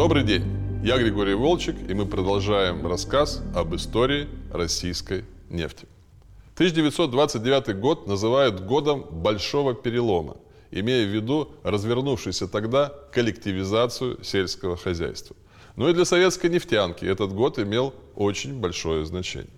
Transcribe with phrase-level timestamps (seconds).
[0.00, 0.44] Добрый день,
[0.82, 5.86] я Григорий Волчек, и мы продолжаем рассказ об истории российской нефти.
[6.54, 10.38] 1929 год называют годом большого перелома,
[10.70, 15.36] имея в виду развернувшуюся тогда коллективизацию сельского хозяйства.
[15.76, 19.52] Но и для советской нефтянки этот год имел очень большое значение.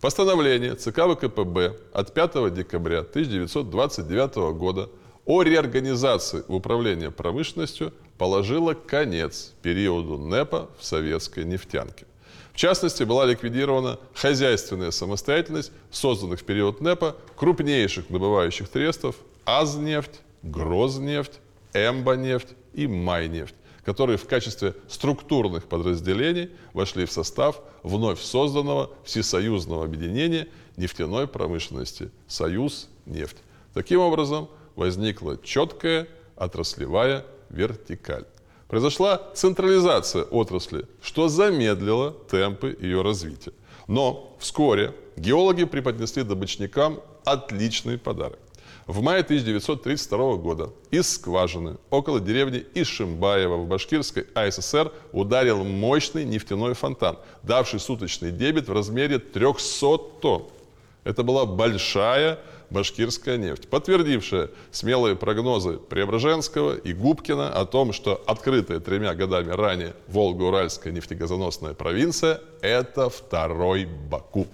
[0.00, 4.90] Постановление ЦК ВКПБ от 5 декабря 1929 года
[5.24, 12.06] о реорганизации управления промышленностью положило конец периоду НЭПа в советской нефтянке.
[12.52, 21.40] В частности, была ликвидирована хозяйственная самостоятельность созданных в период НЭПа крупнейших добывающих трестов «Азнефть», «Грознефть»,
[21.72, 30.46] «Эмбонефть» и «Майнефть», которые в качестве структурных подразделений вошли в состав вновь созданного всесоюзного объединения
[30.76, 33.38] нефтяной промышленности «Союз нефть».
[33.74, 36.06] Таким образом, возникла четкая
[36.36, 37.24] отраслевая
[37.54, 38.26] вертикаль.
[38.68, 43.52] Произошла централизация отрасли, что замедлило темпы ее развития.
[43.86, 48.38] Но вскоре геологи преподнесли добычникам отличный подарок.
[48.86, 56.74] В мае 1932 года из скважины около деревни Ишимбаева в Башкирской АССР ударил мощный нефтяной
[56.74, 60.44] фонтан, давший суточный дебет в размере 300 тонн.
[61.04, 62.38] Это была большая
[62.70, 69.94] башкирская нефть, подтвердившая смелые прогнозы Преображенского и Губкина о том, что открытая тремя годами ранее
[70.08, 74.46] Волго-Уральская нефтегазоносная провинция– это второй Баку.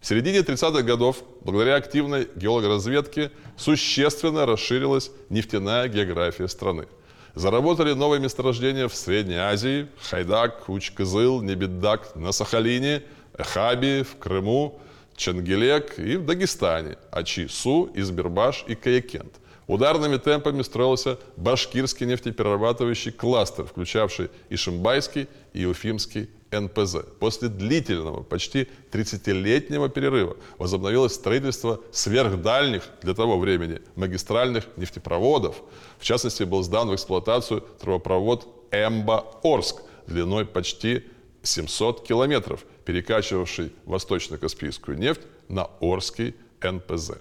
[0.00, 6.86] В середине 30-х годов, благодаря активной геологоразведке, существенно расширилась нефтяная география страны.
[7.34, 13.02] Заработали новые месторождения в Средней Азии– Хайдак, Уч-Кызыл, Небеддак на Сахалине,
[13.36, 14.80] Эхаби в Крыму–
[15.16, 19.34] Чангелек и в Дагестане, Ачи-Су, Избербаш и Каякент.
[19.66, 26.96] Ударными темпами строился башкирский нефтеперерабатывающий кластер, включавший Ишимбайский и Уфимский НПЗ.
[27.20, 35.62] После длительного, почти 30-летнего перерыва возобновилось строительство сверхдальних для того времени магистральных нефтепроводов.
[35.98, 41.04] В частности, был сдан в эксплуатацию трубопровод Эмба-Орск длиной почти
[41.42, 47.12] 700 километров, перекачивавший восточно-каспийскую нефть на Орский НПЗ.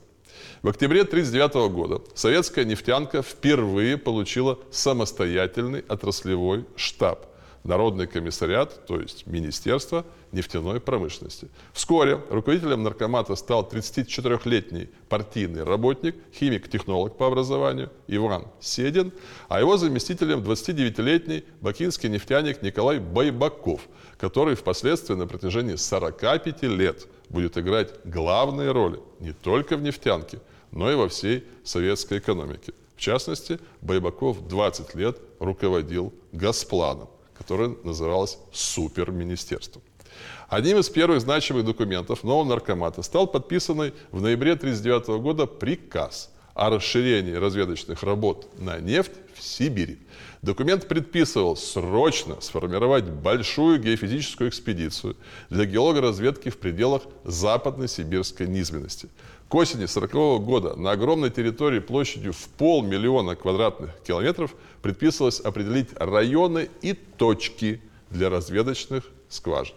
[0.62, 7.26] В октябре 1939 года советская нефтянка впервые получила самостоятельный отраслевой штаб.
[7.64, 11.48] Народный комиссариат, то есть Министерство нефтяной промышленности.
[11.74, 19.12] Вскоре руководителем наркомата стал 34-летний партийный работник, химик-технолог по образованию Иван Седин,
[19.48, 23.82] а его заместителем 29-летний бакинский нефтяник Николай Байбаков,
[24.18, 30.40] который впоследствии на протяжении 45 лет будет играть главные роли не только в нефтянке,
[30.72, 32.74] но и во всей советской экономике.
[32.96, 37.10] В частности, Байбаков 20 лет руководил Газпланом
[37.42, 39.82] которое называлось суперминистерством.
[40.48, 46.30] Одним из первых значимых документов нового наркомата стал подписанный в ноябре 1939 года приказ
[46.62, 49.98] о расширении разведочных работ на нефть в Сибири.
[50.44, 55.16] Документ предписывал срочно сформировать большую геофизическую экспедицию
[55.50, 59.10] для геологоразведки в пределах западной сибирской низменности.
[59.50, 66.70] К осени 1940 года на огромной территории площадью в полмиллиона квадратных километров предписывалось определить районы
[66.84, 69.74] и точки для разведочных скважин.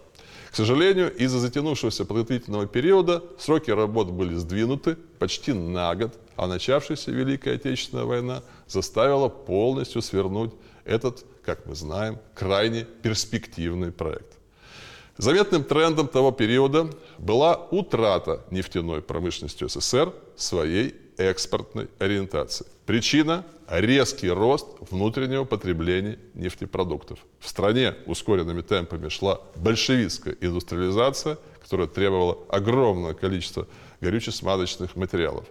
[0.51, 7.11] К сожалению, из-за затянувшегося подготовительного периода сроки работ были сдвинуты почти на год, а начавшаяся
[7.11, 10.51] Великая Отечественная война заставила полностью свернуть
[10.83, 14.37] этот, как мы знаем, крайне перспективный проект.
[15.17, 22.65] Заметным трендом того периода была утрата нефтяной промышленности СССР своей экспортной ориентации.
[22.85, 27.19] Причина– резкий рост внутреннего потребления нефтепродуктов.
[27.39, 33.67] В стране ускоренными темпами шла большевистская индустриализация, которая требовала огромного количества
[34.01, 35.45] горюче-смазочных материалов.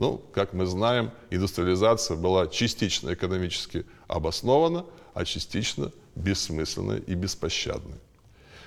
[0.00, 7.98] Ну, как мы знаем, индустриализация была частично экономически обоснована, а частично бессмысленной и беспощадной.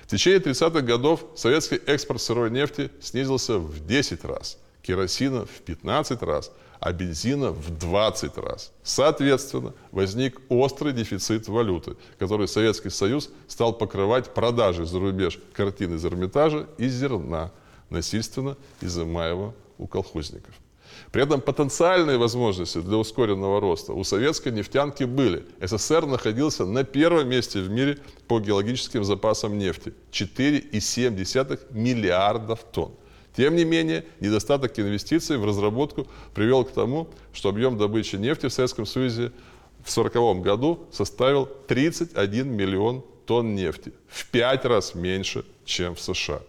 [0.04, 6.22] В течение 30-х годов советский экспорт сырой нефти снизился в 10 раз, керосина в 15
[6.22, 8.70] раз, а бензина в 20 раз.
[8.84, 16.04] Соответственно, возник острый дефицит валюты, который Советский Союз стал покрывать продажей за рубеж картин из
[16.04, 17.50] Эрмитажа и зерна,
[17.90, 20.54] насильственно изымаемого у колхозников.
[21.12, 25.44] При этом потенциальные возможности для ускоренного роста у советской нефтянки были.
[25.60, 32.92] СССР находился на первом месте в мире по геологическим запасам нефти– 4,7 миллиардов тонн.
[33.36, 38.52] Тем не менее, недостаток инвестиций в разработку привел к тому, что объем добычи нефти в
[38.52, 39.32] Советском Союзе
[39.84, 46.40] в 1940 году составил 31 миллион тонн нефти, в пять раз меньше, чем в США.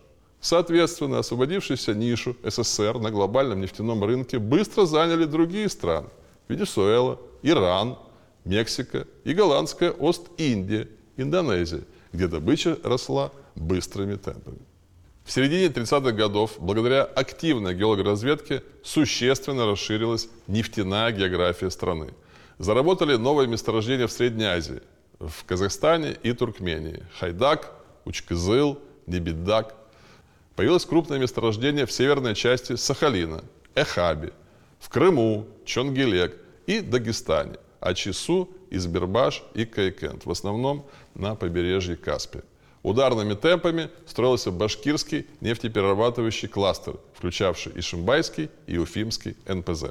[0.46, 6.10] Соответственно, освободившуюся нишу СССР на глобальном нефтяном рынке быстро заняли другие страны–
[6.48, 7.98] Венесуэла, Иран,
[8.44, 10.88] Мексика и голландская Ост-Индия,
[11.18, 11.82] Индонезия,
[12.14, 14.60] где добыча росла быстрыми темпами.
[15.24, 22.14] В середине 30-х годов, благодаря активной геологоразведке, существенно расширилась нефтяная география страны.
[22.60, 24.84] Заработали новые месторождения в Средней Азии,
[25.18, 27.02] в Казахстане и Туркмении.
[27.18, 27.72] Хайдак,
[28.06, 28.78] Учкызыл,
[29.08, 29.85] Небидак.
[30.56, 33.44] Появилось крупное месторождение в северной части Сахалина,
[33.76, 34.32] Эхаби,
[34.80, 42.44] в Крыму, Чонгелек и Дагестане, а Чесу, Избербаш и Кайкент, в основном на побережье Каспия.
[42.84, 49.86] Ударными темпами строился башкирский нефтеперерабатывающий кластер, включавший и Шимбайский, и Уфимский НПЗ.